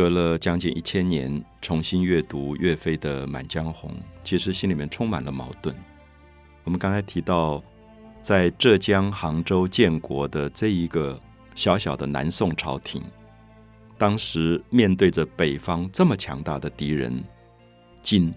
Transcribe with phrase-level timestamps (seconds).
[0.00, 3.90] 隔了将近一千年，重新阅读岳飞的《满江红》，
[4.24, 5.76] 其实心里面充满了矛盾。
[6.64, 7.62] 我们刚才提到，
[8.22, 11.20] 在浙江杭州建国的这一个
[11.54, 13.02] 小小的南宋朝廷，
[13.98, 17.22] 当时面对着北方这么强大的敌人
[18.00, 18.32] 金，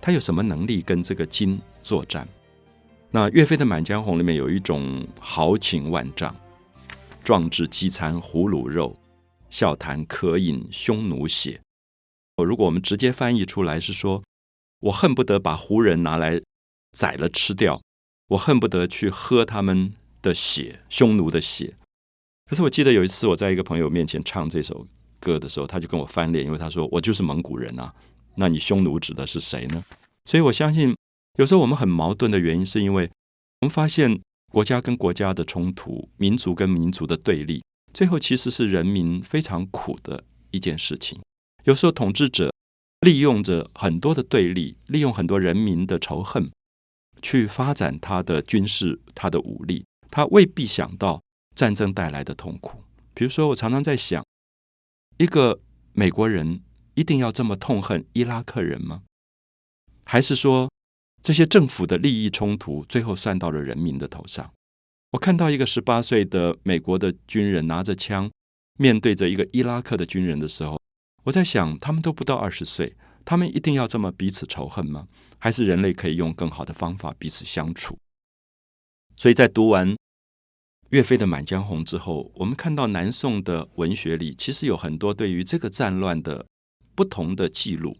[0.00, 2.26] 他有什么能力跟这个金作战？
[3.12, 6.34] 那岳飞的《满江红》里面有一种豪情万丈，
[7.22, 8.96] 壮志饥餐胡虏肉。
[9.50, 11.60] 笑谈渴饮匈奴血。
[12.36, 14.22] 如果我们直接翻译出来，是说
[14.80, 16.40] 我恨不得把胡人拿来
[16.92, 17.82] 宰了吃掉，
[18.28, 19.92] 我恨不得去喝他们
[20.22, 21.76] 的血，匈奴的血。
[22.48, 24.86] 可是我记得有一次我在一个朋友面前唱这首
[25.18, 27.92] 歌的时候，他就跟我翻脸，因为他说我就是蒙古人啊，
[28.36, 29.84] 那你匈奴指的是谁呢？
[30.24, 30.96] 所以我相信，
[31.38, 33.10] 有时候我们很矛盾的原因，是因为
[33.60, 34.20] 我们发现
[34.52, 37.62] 国家跟国家的冲突，民族跟民族的对立。
[37.92, 41.20] 最后其实是人民非常苦的一件事情。
[41.64, 42.52] 有时候统治者
[43.00, 46.50] 利用着很多的对立，利用很多人民的仇恨，
[47.20, 51.22] 去发展他的军事、他的武力，他未必想到
[51.54, 52.82] 战争带来的痛苦。
[53.14, 54.24] 比如说，我常常在想，
[55.16, 55.60] 一个
[55.92, 56.62] 美国人
[56.94, 59.02] 一定要这么痛恨伊拉克人吗？
[60.04, 60.70] 还是说，
[61.20, 64.52] 这些政府的利益冲突最后算到了人民的头上？
[65.12, 68.30] 我看到一个十八岁的美国的军人拿着枪，
[68.78, 70.78] 面对着一个伊拉克的军人的时候，
[71.24, 72.94] 我在想，他们都不到二十岁，
[73.24, 75.08] 他们一定要这么彼此仇恨吗？
[75.38, 77.98] 还是人类可以用更好的方法彼此相处？
[79.16, 79.96] 所以在读完
[80.90, 86.46] 岳飞的《满江红》之后，我们看到南宋的文学里其实有很多对于这个战乱的
[86.94, 87.96] 不同的记录。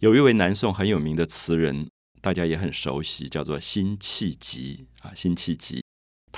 [0.00, 1.90] 有一位南宋很有名的词人，
[2.22, 5.82] 大家也很熟悉，叫做辛弃疾啊，辛弃疾。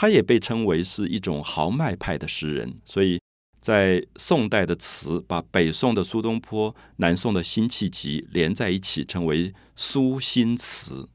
[0.00, 3.20] 他也被称为是一种豪迈派的诗人，所以
[3.60, 11.06] 在宋代的词把北宋的苏东坡、南宋的辛弃疾连在一起，称为苏辛词，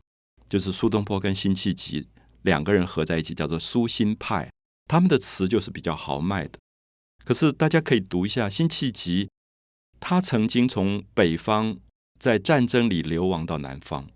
[0.48, 2.06] 就是苏东坡跟辛弃疾
[2.44, 4.52] 两个人合在一起，叫做苏辛派。
[4.88, 6.60] 他们的词就是比较豪迈的。
[7.24, 9.28] 可是大家可以读一下辛弃疾，
[10.00, 11.78] 他曾经从北方
[12.20, 14.08] 在战争里流亡到南方，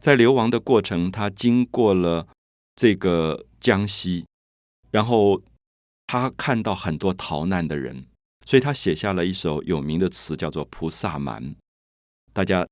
[0.00, 2.26] 在流亡的过程，他经过了
[2.74, 3.44] 这个。
[3.64, 4.26] 江西，
[4.90, 5.40] 然后
[6.06, 8.04] 他看到很多逃难的人，
[8.44, 11.42] 所以他写下了一首有名的词，叫做《菩萨蛮》。
[12.34, 12.68] 大家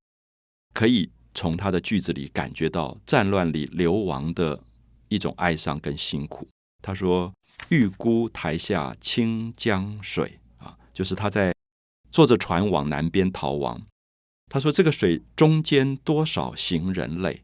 [0.74, 4.62] 可以从他的句子里感觉到战乱里流亡的
[5.08, 6.46] 一种哀伤跟辛苦。
[6.82, 7.32] 他说
[7.70, 11.54] ：“玉孤台下清江水啊，就是他在
[12.10, 13.80] 坐着船往南边逃亡。
[14.50, 17.40] 他说这个水中间多少行人泪。”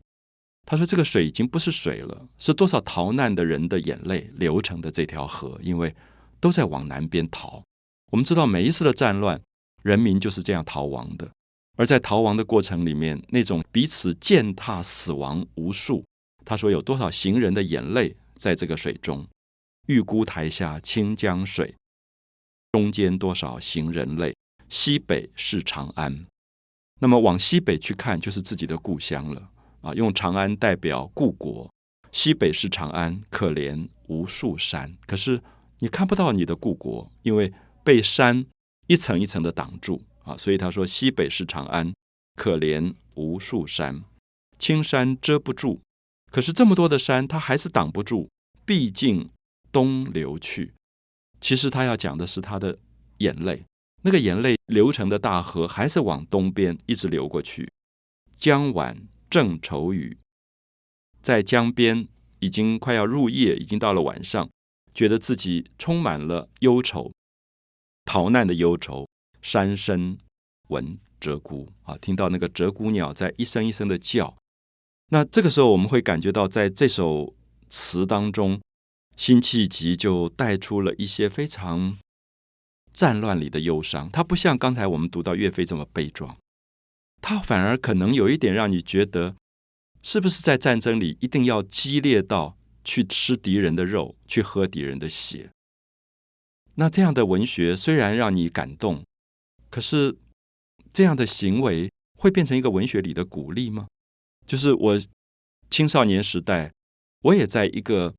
[0.71, 5.97] 他说：“这个水已经不是水了，是多少逃难的人的眼泪流成的这条河，因为
[6.41, 7.65] 都在往南边逃。
[8.12, 9.41] 我们知道，每一次的战乱，
[9.83, 11.31] 人民就是这样逃亡的。
[11.79, 16.05] 而在逃亡的过程里面，那种彼此践踏死亡无数。
[16.45, 19.27] 他说，有多少行人的眼泪在这个水中？
[19.87, 21.75] 玉孤台下清江水，
[22.73, 24.37] 中间多少行人泪？
[24.69, 26.27] 西北是长安。
[27.00, 29.49] 那么往西北去看，就是自己的故乡了。”
[29.81, 31.71] 啊，用长安代表故国，
[32.11, 34.97] 西北是长安，可怜无数山。
[35.06, 35.43] 可是
[35.78, 37.53] 你看不到你的故国，因为
[37.84, 38.47] 被山
[38.87, 40.37] 一层一层的挡住啊。
[40.37, 41.93] 所以他说，西北是长安，
[42.34, 44.03] 可怜无数山，
[44.59, 45.81] 青山遮不住。
[46.31, 48.28] 可是这么多的山，它还是挡不住，
[48.67, 49.31] 毕竟
[49.71, 50.75] 东流去。
[51.41, 52.77] 其实他要讲的是他的
[53.19, 53.65] 眼泪，
[54.03, 57.71] 那个眼泪流成的大河，还是往东边一直流过去，
[58.37, 59.06] 江晚。
[59.31, 60.16] 正愁雨，
[61.21, 62.09] 在江边
[62.41, 64.49] 已经快要入夜，已经到了晚上，
[64.94, 67.12] 觉得自己充满了忧愁，
[68.05, 69.06] 逃难的忧愁。
[69.41, 70.19] 山深
[70.67, 74.37] 闻鹧鸪啊，听到那个鹧鸪鸟在一声一声的叫。
[75.11, 77.34] 那这个时候，我们会感觉到，在这首
[77.69, 78.61] 词当中，
[79.17, 81.97] 辛弃疾就带出了一些非常
[82.93, 84.11] 战乱里的忧伤。
[84.11, 86.37] 他不像刚才我们读到岳飞这么悲壮。
[87.20, 89.37] 他反而可能有一点让你觉得，
[90.03, 95.50] 是不是在战争里一定要激烈到去吃敌人的肉，去喝敌人的血？
[96.76, 99.05] 那这样的文学虽然让你感动，
[99.69, 100.17] 可是
[100.93, 103.88] 这样的行为会变成一个文学里的鼓励吗？
[104.47, 105.00] 就是我
[105.69, 106.73] 青少年时代，
[107.23, 108.15] 我也在一个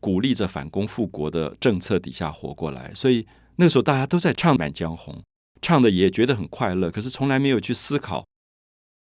[0.00, 5.14] 鼓励着反攻复国的政策底下活过来，所以那时候大家都在唱《满江红》，
[5.60, 8.24] 唱的也觉得很快乐，可是从来没有去思考。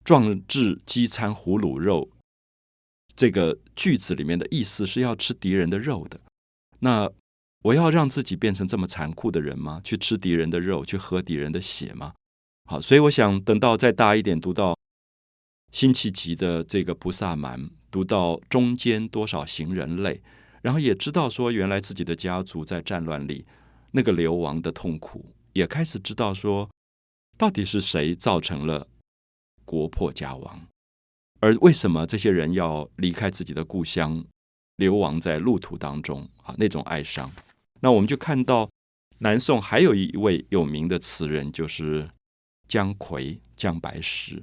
[0.04, 2.10] 壮志饥餐胡虏肉，
[3.16, 6.20] 这个句子里面的意思是要吃敌人的肉的。
[6.80, 7.10] 那
[7.62, 9.80] 我要让自己变成这么残酷的人吗？
[9.82, 12.12] 去吃敌人的肉，去喝敌人的血吗？
[12.70, 14.76] 好，所以我想等到再大一点，读到
[15.72, 17.58] 辛弃疾的这个《菩萨蛮》，
[17.90, 20.22] 读到中间多少行人泪，
[20.60, 23.46] 然后也知道说，原来自己的家族在战乱里
[23.92, 25.24] 那个流亡的痛苦，
[25.54, 26.68] 也开始知道说，
[27.38, 28.86] 到底是谁造成了
[29.74, 30.66] 国破家亡，
[31.40, 34.24] 而为什么这些人要离开自己的故乡，
[34.76, 36.54] 流亡在路途当中啊？
[36.56, 37.30] 那种哀伤，
[37.80, 38.70] 那我们就看到
[39.18, 42.10] 南宋还有一位有名的词人，就是。
[42.66, 44.42] 姜夔、姜白石，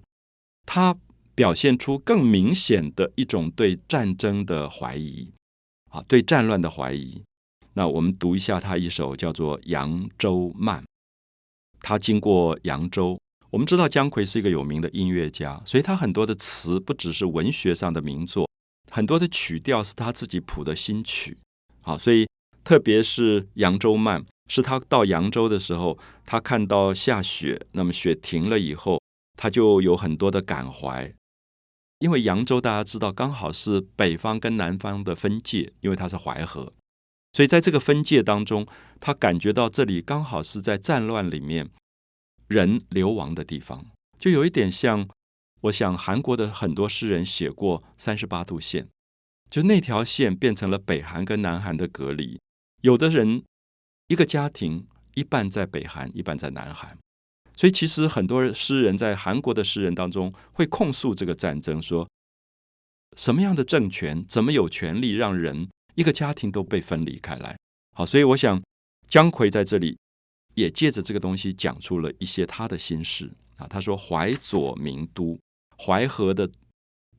[0.67, 0.95] 他
[1.33, 5.33] 表现出更明显的一种对战争的怀疑，
[5.89, 7.23] 啊，对战乱的怀疑。
[7.73, 10.83] 那我们读一下他一首叫做《扬州慢》。
[11.79, 13.19] 他经过扬州，
[13.51, 18.49] 我们知道姜夔是一个有名的音乐家，所以他很多的词不只是文学上的名作，
[18.89, 21.37] 很多的曲调是他自己谱的新曲。
[21.81, 22.25] 好，所以
[22.63, 24.21] 特别是《扬州慢》。
[24.47, 29.01] 是他到扬州的时候，他看到下雪，那么雪停了以后，
[29.37, 31.13] 他就有很多的感怀。
[31.99, 36.73] 因为扬州大家知道，刚好是北方跟南方的分界，因为它是淮河，
[37.31, 38.67] 所以在这个分界当中，
[38.99, 41.69] 他感觉到这里刚好是在战乱里面
[42.51, 43.85] 人流亡的地方，
[44.19, 45.07] 就有一点像，
[45.61, 48.89] 我想韩国的很多诗人写过三十八度线，
[49.49, 52.39] 就那条线变成了北韩跟南韩的隔离，
[52.81, 53.43] 有的人。
[54.07, 56.97] 一个家庭一半在北韩，一半在南韩，
[57.55, 62.09] 所以其实很多诗人在韩国的诗人当中会控诉这个战争，说
[63.15, 67.57] 什么样的政权怎么有权利让人一个家庭都被分离开来？
[67.95, 68.61] 好，所以我想
[69.07, 69.97] 姜夔在这里
[70.53, 73.67] 也借着这个东西讲出了一些他的心事啊。
[73.67, 75.39] 他说：“淮左名都，
[75.77, 76.49] 淮河的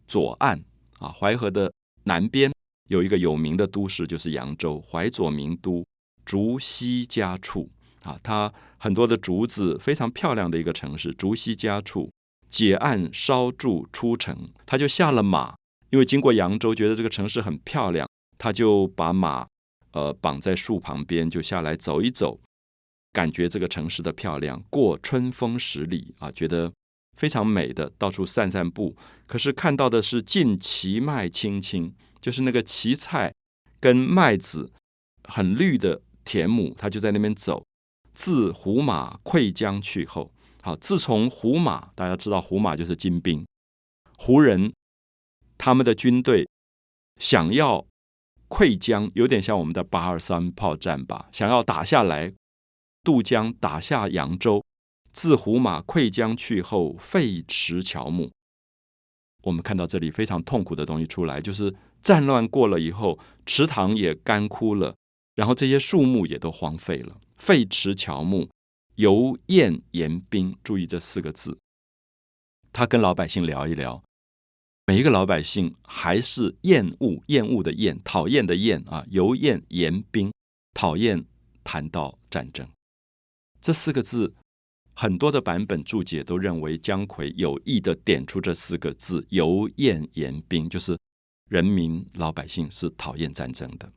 [0.07, 0.63] 左岸
[0.99, 1.73] 啊，淮河的
[2.05, 2.53] 南边
[2.89, 4.81] 有一个有名的都市，就是扬州。
[4.81, 5.85] 淮左名都。”
[6.25, 7.69] 竹溪家处
[8.05, 11.13] 啊，它很多的竹子，非常漂亮的一个城市。
[11.13, 12.13] 竹溪家处，
[12.49, 15.57] 解岸烧筑出城，他就下了马，
[15.91, 18.09] 因为经过扬州，觉得这个城市很漂亮，
[18.39, 19.49] 他就把马
[19.91, 22.39] 呃绑在树旁边，就下来走一走，
[23.13, 24.63] 感觉这个城市的漂亮。
[24.71, 26.73] 过春风十里啊，觉得
[27.17, 28.97] 非常美的，到处散散步。
[29.27, 33.33] 可是看到的是尽荠麦青青，就是那个荠菜
[33.79, 34.71] 跟麦子
[35.25, 36.03] 很绿的。
[36.25, 37.65] 田亩，他就在那边走。
[38.15, 40.33] 自胡马溃江去后，
[40.63, 43.45] 好，自从胡马，大家知道胡马就是金兵，
[44.17, 44.73] 胡人
[45.59, 46.49] 他们的军队
[47.17, 47.85] 想要
[48.49, 52.33] 溃江，有点像我们的八二三炮战吧，想要打下来
[53.03, 54.65] 渡江，打下扬州。
[55.13, 58.31] 自胡马溃江去后，废池乔木。
[59.43, 64.95] 我们看到这里非常痛苦的东西出来，就是战乱过了以后，池塘也干枯了。
[65.35, 68.49] 然后这些树木也都荒废了，废池乔木，
[68.95, 70.57] 犹厌言兵。
[70.63, 71.59] 注意这四个字，
[72.73, 74.03] 他跟老百姓聊一聊，
[74.87, 80.33] 每一个老百姓还是厌恶、厌恶的厌、讨厌的厌啊，犹厌言兵，
[80.73, 81.25] 讨厌
[81.65, 82.69] 谈到战争。
[83.63, 84.35] 这四个字，
[84.93, 90.99] 很多的版本注解都认为姜夔有意的点出这四个字，犹厌言兵，就是
[91.49, 93.93] 人民老百姓是讨厌战争的。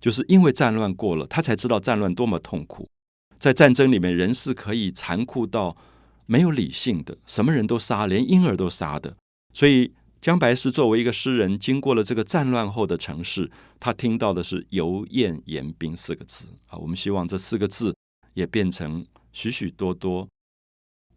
[0.00, 2.88] 就是因为战乱过了，他才知道战乱多么痛苦。
[3.36, 5.76] 在战争里面，人是可以残酷到
[6.24, 9.16] 没有理性的，什么人都杀，连婴儿都杀的。
[9.52, 16.78] 所以姜白石作为一个诗人，经过了这个战乱后的城市，他听到的是“油厌言兵”四个字啊。
[16.78, 17.94] 我们希望这四个字
[18.38, 20.28] 也变成许许多多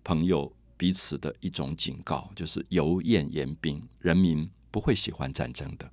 [0.03, 5.91] 朋友彼此的一种警告，就是“油盐言兵”，人民不会喜欢战争的。